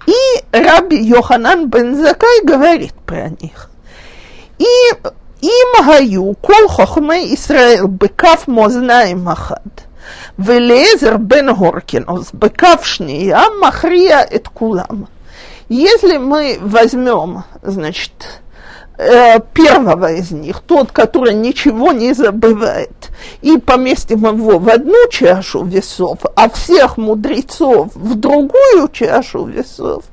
[0.07, 0.13] И
[0.53, 3.71] раб Йоханан бен Закай говорит про них.
[4.59, 4.65] И
[5.41, 9.63] им гаю кол хохме Исраил бекав мознай махад.
[10.37, 15.09] Велезер бен Горкинос бекав шния махрия эт кулам.
[15.69, 18.43] Если мы возьмем, значит,
[19.03, 23.09] Э, первого из них, тот, который ничего не забывает,
[23.41, 30.05] и поместим его в одну чашу весов, а всех мудрецов в другую чашу весов,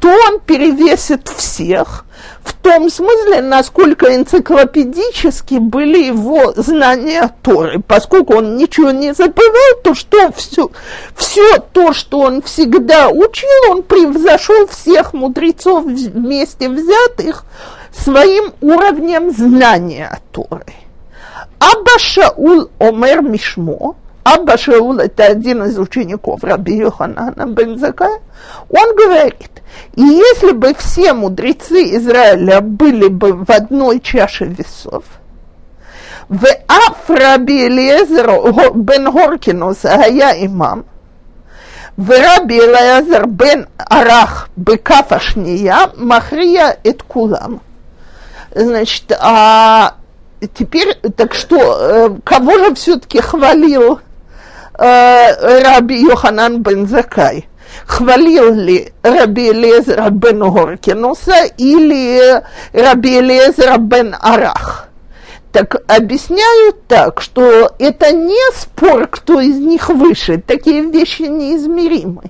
[0.00, 2.06] то он перевесит всех,
[2.42, 7.82] в том смысле, насколько энциклопедически были его знания Торы.
[7.86, 10.70] Поскольку он ничего не забывал, то что все,
[11.14, 17.44] все то, что он всегда учил, он превзошел всех мудрецов вместе взятых
[17.91, 20.73] своим уровнем знания Торы.
[21.59, 28.19] Абба Шаул Омер Мишмо, Абба Шаул – это один из учеников Раби Йоханана бен Закая,
[28.69, 29.63] он говорит,
[29.95, 35.03] и если бы все мудрецы Израиля были бы в одной чаше весов,
[36.29, 38.29] в Аф Раби Элиезер
[38.75, 40.83] бен Горкинус היה имам,
[41.99, 47.57] ורבי אלעזר בן ערך בכף השנייה מכריע את כולם.
[48.54, 49.94] Значит, а
[50.54, 54.00] теперь, так что, э, кого же все-таки хвалил
[54.78, 57.48] э, Раби Йоханан бен Закай?
[57.86, 62.42] Хвалил ли Раби Лезера бен Горкинуса или
[62.72, 64.81] Раби Лезера бен Арах?
[65.52, 72.22] Так объясняют так, что это не спор, кто из них выше, такие вещи неизмеримы,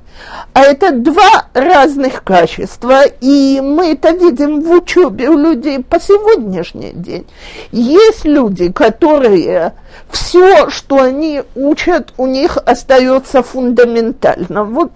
[0.53, 6.91] а это два разных качества, и мы это видим в учебе у людей по сегодняшний
[6.93, 7.25] день.
[7.71, 9.75] Есть люди, которые
[10.11, 14.65] все, что они учат, у них остается фундаментально.
[14.65, 14.91] Вот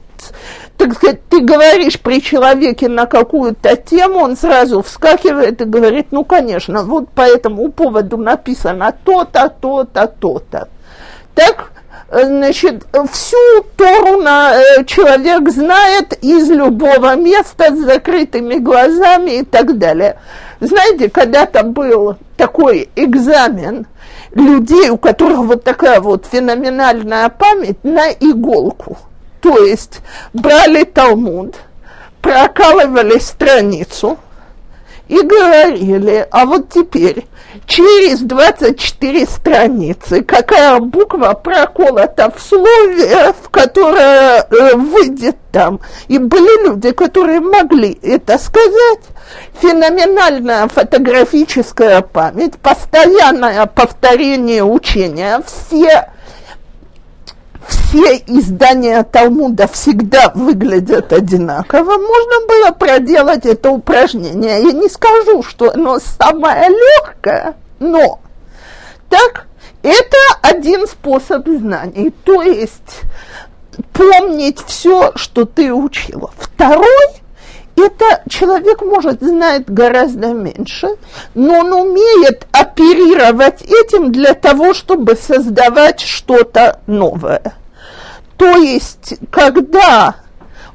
[0.77, 6.25] так сказать, ты говоришь при человеке на какую-то тему, он сразу вскакивает и говорит, ну,
[6.25, 10.69] конечно, вот по этому поводу написано то-то, то-то, то-то.
[11.35, 11.71] Так,
[12.11, 19.79] значит, всю Тору на, э, человек знает из любого места с закрытыми глазами и так
[19.79, 20.19] далее.
[20.61, 23.87] Знаете, когда-то был такой экзамен
[24.35, 28.99] людей, у которых вот такая вот феноменальная память на иголку–
[29.47, 30.01] то есть
[30.33, 31.55] брали Талмуд,
[32.21, 34.19] прокалывали страницу
[35.07, 37.27] и говорили, а вот теперь
[37.65, 45.79] через 24 страницы какая буква проколота в слове, в которое э, выйдет там.
[46.09, 49.01] И были люди, которые могли это сказать.
[49.61, 56.09] Феноменальная фотографическая память, постоянное повторение учения, все
[57.87, 64.63] все издания Талмуда всегда выглядят одинаково, можно было проделать это упражнение.
[64.63, 68.21] Я не скажу, что оно самое легкое, но
[69.09, 69.47] так,
[69.83, 73.03] это один способ знаний, то есть
[73.93, 76.33] помнить все, что ты учила.
[76.37, 77.07] Второй–
[77.77, 80.89] это человек, может, знает гораздо меньше,
[81.35, 87.55] но он умеет оперировать этим для того, чтобы создавать что-то новое.
[88.37, 90.17] То есть, когда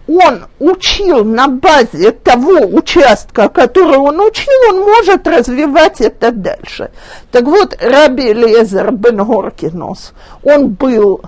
[0.07, 6.91] он учил на базе того участка, который он учил, он может развивать это дальше.
[7.31, 11.21] Так вот, Раби Лезер бен Горкинос, он был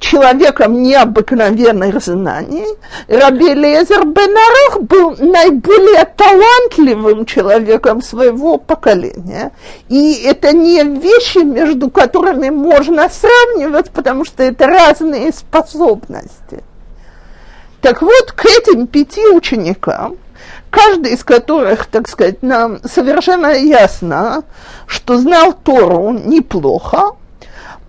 [0.00, 2.66] человеком необыкновенных знаний.
[3.08, 9.52] Раби Лезер Бенарах был наиболее талантливым человеком своего поколения.
[9.88, 16.62] И это не вещи, между которыми можно сравнивать, потому что это разные способности.
[17.80, 20.16] Так вот, к этим пяти ученикам,
[20.70, 24.44] каждый из которых, так сказать, нам совершенно ясно,
[24.86, 27.12] что знал Тору неплохо,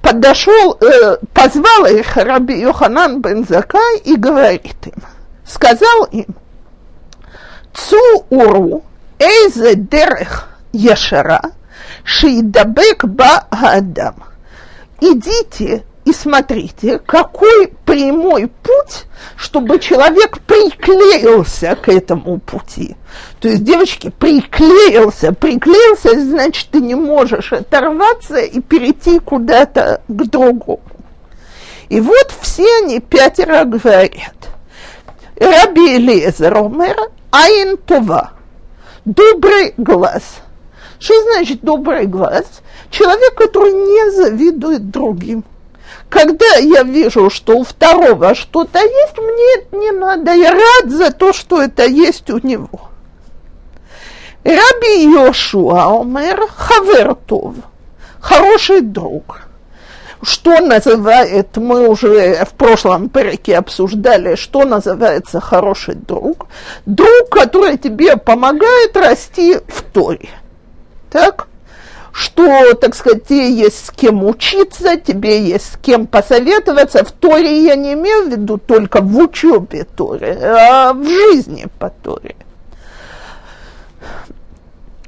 [0.08, 5.04] подошел, э, позвал их Раби Йоханан бен Закай и говорит им,
[5.46, 6.28] сказал им,
[7.74, 7.98] цу
[8.30, 8.84] уру
[9.20, 11.42] эйзе дерех яшара
[12.04, 14.16] шиидабек ба адам.
[15.02, 22.96] Идите и смотрите, какой прямой путь, чтобы человек приклеился к этому пути.
[23.42, 30.80] То есть, девочки, приклеился, приклеился, значит, ты не можешь оторваться и перейти куда-то к другому.
[31.90, 34.48] И вот все они пятеро говорят.
[35.36, 36.96] Раби Элиезер Омер,
[37.32, 38.32] Айн Това,
[39.04, 40.24] добрый глаз.
[41.00, 42.46] Что значит добрый глаз?
[42.92, 45.44] Человек, который не завидует другим.
[46.10, 50.34] Когда я вижу, что у второго что-то есть, мне это не надо.
[50.34, 52.90] Я рад за то, что это есть у него.
[54.44, 57.56] Раби Йошуа Омер Хавертов,
[58.22, 59.42] хороший друг.
[60.24, 66.48] Что называет, мы уже в прошлом переке обсуждали, что называется хороший друг.
[66.86, 70.30] Друг, который тебе помогает расти в Торе.
[71.12, 71.48] Так?
[72.18, 77.04] Что, так сказать, тебе есть с кем учиться, тебе есть с кем посоветоваться.
[77.04, 81.92] В Торе я не имею в виду только в учебе Торе, а в жизни по
[81.92, 82.36] Торе.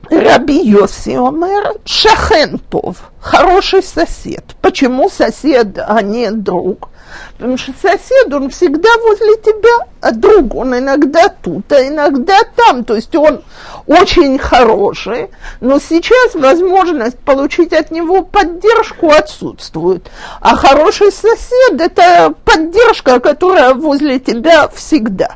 [0.10, 4.44] Раби Йоси Омер Шахентов, хороший сосед.
[4.60, 6.90] Почему сосед, а не друг?
[7.38, 12.84] Потому что сосед, он всегда возле тебя, а друг, он иногда тут, а иногда там.
[12.84, 13.44] То есть он
[13.86, 15.30] очень хороший,
[15.62, 20.10] но сейчас возможность получить от него поддержку отсутствует.
[20.42, 25.36] А хороший сосед– это поддержка, которая возле тебя всегда.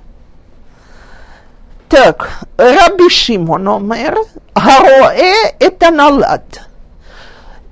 [1.94, 2.28] Так,
[2.58, 4.18] Раби Шимон омер,
[4.56, 6.62] Хароэ это налад.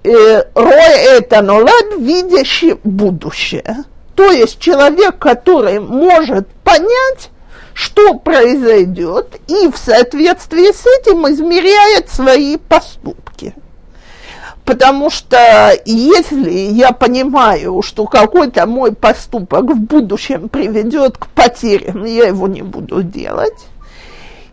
[0.03, 3.77] Роэ это налад, видящий будущее.
[4.15, 7.31] То есть человек, который может понять,
[7.73, 13.55] что произойдет, и в соответствии с этим измеряет свои поступки.
[14.65, 22.27] Потому что если я понимаю, что какой-то мой поступок в будущем приведет к потерям, я
[22.27, 23.57] его не буду делать,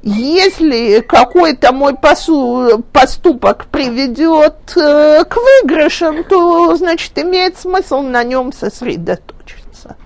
[0.03, 8.53] если какой-то мой посу, поступок приведет э, к выигрышам, то, значит, имеет смысл на нем
[8.53, 9.97] сосредоточиться.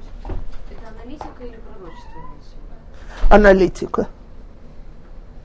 [0.70, 3.30] Это аналитика или пророчество?
[3.30, 4.06] Аналитика.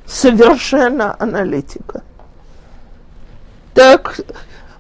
[0.06, 2.04] Совершенно аналитика.
[3.74, 4.22] Так,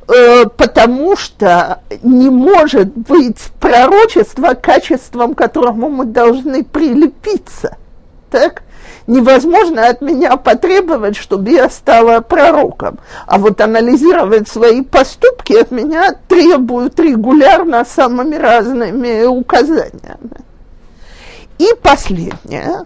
[0.07, 7.75] э, потому что не может быть пророчество качеством, к которому мы должны прилепиться.
[8.31, 8.63] Так?
[9.07, 12.99] невозможно от меня потребовать, чтобы я стала пророком.
[13.25, 20.41] А вот анализировать свои поступки от меня требуют регулярно самыми разными указаниями.
[21.57, 22.85] И последнее.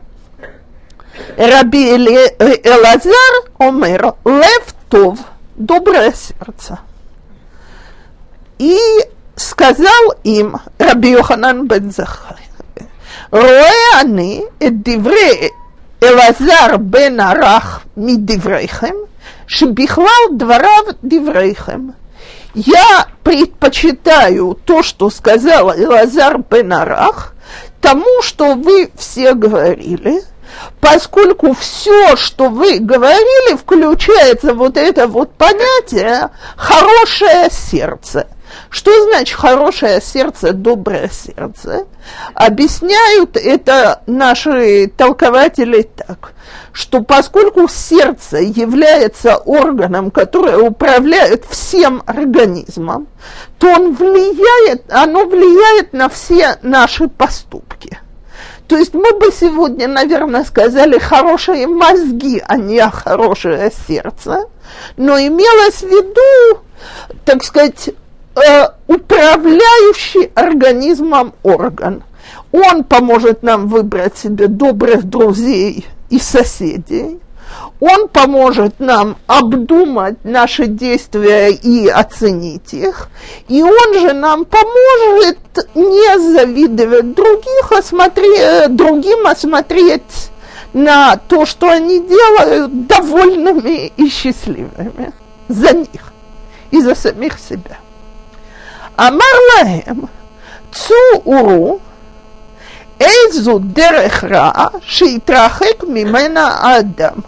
[1.37, 3.13] Раби э, Элазар
[3.57, 5.19] Омер Левтов,
[5.55, 6.79] доброе сердце.
[8.57, 8.77] И
[9.35, 12.37] сказал им Раби Йоханан бен Захарь,
[13.31, 15.51] Роэ они, эддивре
[16.03, 19.07] Элазар бен Арах мидеврейхем,
[19.45, 21.93] шебихлал дворав деврейхем.
[22.55, 27.35] Я предпочитаю то, что сказал Элазар бен Арах,
[27.81, 30.23] тому, что вы все говорили,
[30.79, 38.25] поскольку все, что вы говорили, включается вот это вот понятие «хорошее сердце».
[38.69, 41.85] Что значит хорошее сердце, доброе сердце?
[42.33, 46.33] Объясняют это наши толкователи так,
[46.71, 53.07] что поскольку сердце является органом, который управляет всем организмом,
[53.59, 57.99] то он влияет, оно влияет на все наши поступки.
[58.67, 64.45] То есть мы бы сегодня, наверное, сказали хорошие мозги, а не хорошее сердце,
[64.95, 66.61] но имелось в виду,
[67.25, 67.89] так сказать,
[68.35, 72.03] э, управляющий организмом орган.
[72.51, 77.19] Он поможет нам выбрать себе добрых друзей и соседей.
[77.79, 83.09] Он поможет нам обдумать наши действия и оценить их.
[83.47, 85.39] И он же нам поможет
[85.75, 90.29] не завидовать других, а смотреть, другим, а смотреть
[90.73, 95.11] на то, что они делают, довольными и счастливыми
[95.49, 96.13] за них
[96.71, 97.77] и за самих себя.
[99.00, 100.00] אמר להם,
[100.72, 101.78] צאו ורו
[103.00, 107.20] איזו דרך רעה שהתרחק ממנה האדם.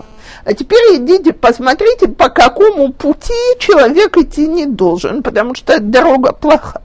[0.49, 6.81] А теперь идите, посмотрите, по какому пути человек идти не должен, потому что дорога плохая.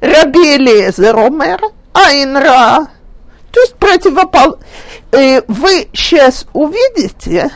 [0.00, 1.60] Раби Элезер Омер,
[1.92, 2.86] Айнра,
[3.50, 4.58] то есть противопол...
[5.12, 7.50] Э, вы сейчас увидите,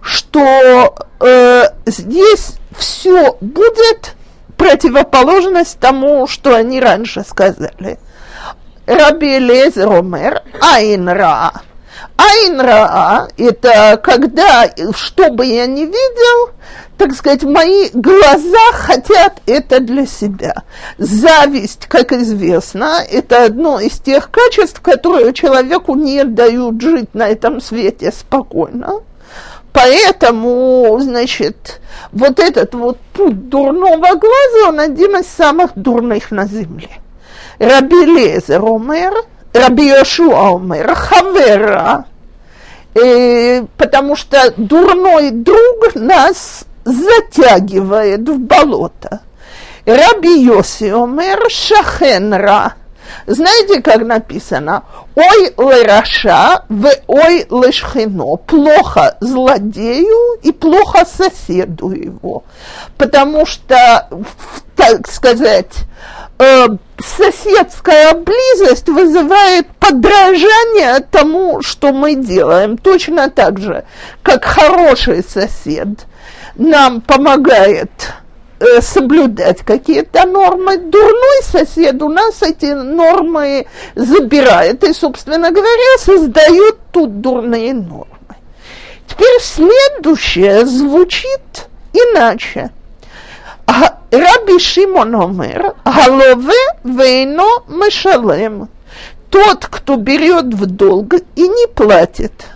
[0.00, 4.14] что э, здесь все будет
[4.63, 7.99] противоположность тому, что они раньше сказали.
[8.85, 11.51] Раби Лезер Омер, Айнра.
[12.15, 16.51] Айнра– это когда, что бы я ни видел,
[16.97, 20.63] так сказать, мои глаза хотят это для себя.
[20.97, 27.59] Зависть, как известно, это одно из тех качеств, которые человеку не дают жить на этом
[27.59, 29.01] свете спокойно.
[29.73, 36.89] Поэтому, значит, вот этот вот путь дурного глаза, он один из самых дурных на земле.
[37.57, 39.13] Раби Лезер Омер,
[39.51, 42.05] Раби Йошуа Омер, Хавера,
[42.93, 49.21] э, потому что дурной друг нас затягивает в болото.
[49.85, 52.75] Раби Йоси Омер, Шахенра,
[53.25, 54.83] Знаете, как написано?
[55.15, 58.37] Ой лераша, в ой лешхино.
[58.37, 62.43] Плохо злодею и плохо соседу его.
[62.97, 64.09] Потому что,
[64.75, 65.85] так сказать,
[66.39, 66.67] э,
[66.99, 72.77] соседская близость вызывает подражание тому, что мы делаем.
[72.77, 73.85] Точно так же,
[74.21, 76.05] как хороший сосед
[76.55, 77.89] нам помогает
[78.63, 80.77] Э, соблюдать какие-то нормы.
[80.77, 88.07] Дурной сосед у нас эти нормы забирает и, собственно говоря, создает тут дурные нормы.
[89.05, 92.71] Теперь следующее звучит иначе.
[93.67, 96.53] А Раби Шимон Омер, Галове
[96.85, 98.69] вейно мешалем.
[99.29, 102.33] Тот, кто берет в долг и не платит–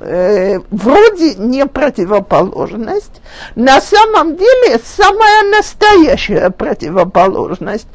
[0.00, 3.20] э, вроде не противоположность,
[3.54, 7.88] на самом деле самая настоящая противоположность,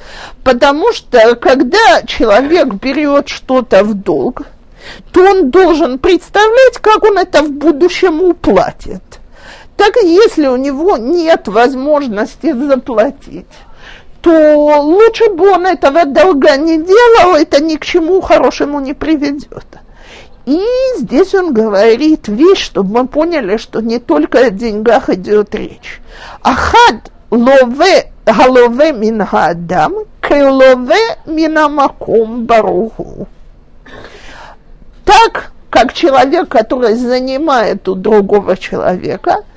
[0.43, 4.43] потому что когда человек берет что-то в долг,
[5.11, 9.01] то он должен представлять, как он это в будущем уплатит.
[9.77, 13.45] Так если у него нет возможности заплатить,
[14.21, 19.65] то лучше бы он этого долга не делал, это ни к чему хорошему не приведет.
[20.45, 20.63] И
[20.97, 26.01] здесь он говорит вещь, чтобы мы поняли, что не только о деньгах идет речь.
[26.43, 29.95] Ахад лове галове мин адам,
[31.25, 33.27] минамаком баруху.
[35.03, 39.43] Так, как человек, который занимает у другого человека–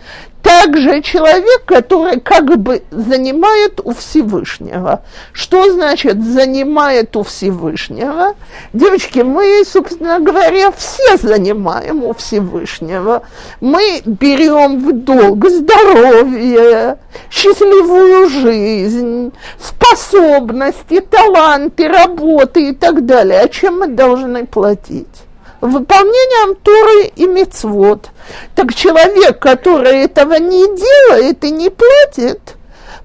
[0.49, 5.03] также человек, который как бы занимает у Всевышнего.
[5.33, 8.35] Что значит занимает у Всевышнего?
[8.73, 13.23] Девочки, мы, собственно говоря, все занимаем у Всевышнего.
[13.61, 16.99] Мы берем в долг здоровье,
[17.31, 23.41] счастливую жизнь, способности, таланты, работы и так далее.
[23.41, 25.28] А чем мы должны платить?
[25.61, 28.11] Выполнением Торы и Мецвод.
[28.55, 32.57] Так человек, который этого не делает и не платит,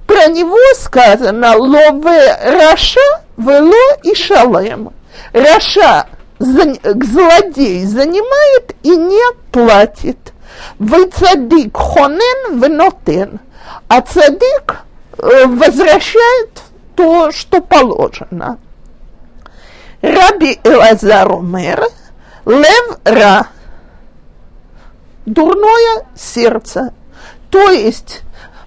[0.05, 4.91] про него сказано «лове раша вело и шалем».
[5.31, 6.07] Раша
[6.39, 10.17] злодей занимает и не платит.
[10.77, 13.39] Вы цадик хонен венотен,
[13.87, 14.77] а цадик
[15.17, 16.49] э, возвращает
[16.95, 18.59] то, что положено.
[20.01, 21.85] Раби Элазар Умер–
[22.45, 23.47] Левра.
[25.25, 26.93] Дурное сердце.
[27.49, 28.21] То есть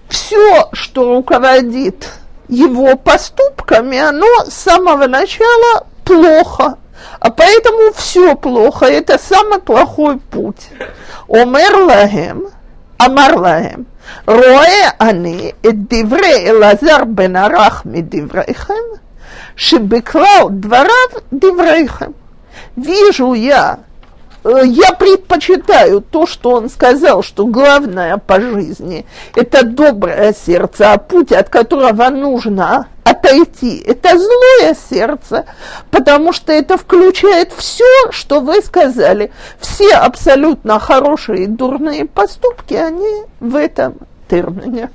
[0.09, 2.09] все, что руководит
[2.47, 6.77] его поступками, оно с самого начала плохо.
[7.19, 10.69] А поэтому все плохо, это самый плохой путь.
[11.27, 12.47] Омер лагем,
[12.97, 13.85] амар лагем,
[14.25, 18.99] роэ они, эт дивре лазар бен арах ми диврейхем,
[19.55, 22.15] шебеклал дворав диврейхем
[22.77, 23.79] вижу я,
[24.45, 29.05] э, я предпочитаю то, что он сказал, что главное по жизни–
[29.35, 35.45] это доброе сердце, а путь, от которого нужно отойти, это злое сердце,
[35.91, 39.31] потому что это включает все, что вы сказали.
[39.59, 43.95] Все абсолютно хорошие и дурные поступки, они в этом
[44.29, 44.89] термине.